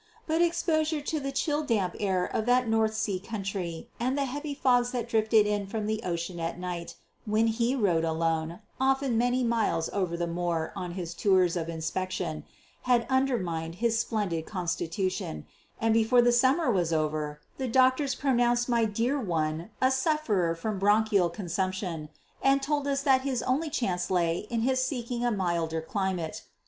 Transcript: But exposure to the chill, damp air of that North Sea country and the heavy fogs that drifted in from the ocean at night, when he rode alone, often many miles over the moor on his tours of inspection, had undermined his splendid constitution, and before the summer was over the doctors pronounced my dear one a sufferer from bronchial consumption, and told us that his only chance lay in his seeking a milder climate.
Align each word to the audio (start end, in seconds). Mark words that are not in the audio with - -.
But 0.25 0.41
exposure 0.41 0.99
to 1.01 1.19
the 1.19 1.31
chill, 1.31 1.61
damp 1.61 1.95
air 1.99 2.25
of 2.25 2.47
that 2.47 2.67
North 2.67 2.95
Sea 2.95 3.19
country 3.19 3.87
and 3.99 4.17
the 4.17 4.25
heavy 4.25 4.55
fogs 4.55 4.89
that 4.93 5.07
drifted 5.07 5.45
in 5.45 5.67
from 5.67 5.85
the 5.85 6.01
ocean 6.01 6.39
at 6.39 6.57
night, 6.57 6.95
when 7.27 7.45
he 7.45 7.75
rode 7.75 8.03
alone, 8.03 8.61
often 8.79 9.15
many 9.15 9.43
miles 9.43 9.89
over 9.93 10.17
the 10.17 10.25
moor 10.25 10.73
on 10.75 10.93
his 10.93 11.13
tours 11.13 11.55
of 11.55 11.69
inspection, 11.69 12.45
had 12.89 13.05
undermined 13.11 13.75
his 13.75 13.99
splendid 13.99 14.47
constitution, 14.47 15.45
and 15.79 15.93
before 15.93 16.23
the 16.23 16.31
summer 16.31 16.71
was 16.71 16.91
over 16.91 17.39
the 17.59 17.67
doctors 17.67 18.15
pronounced 18.15 18.67
my 18.67 18.85
dear 18.85 19.19
one 19.19 19.69
a 19.79 19.91
sufferer 19.91 20.55
from 20.55 20.79
bronchial 20.79 21.29
consumption, 21.29 22.09
and 22.41 22.63
told 22.63 22.87
us 22.87 23.03
that 23.03 23.21
his 23.21 23.43
only 23.43 23.69
chance 23.69 24.09
lay 24.09 24.47
in 24.49 24.61
his 24.61 24.83
seeking 24.83 25.23
a 25.23 25.29
milder 25.29 25.79
climate. 25.79 26.41